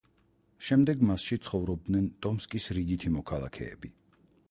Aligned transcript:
შემდეგ 0.69 1.03
მასში 1.09 1.37
ცხოვრობდნენ 1.47 2.09
ტომსკის 2.27 2.73
რიგითი 2.79 3.17
მოქალაქეები. 3.19 3.97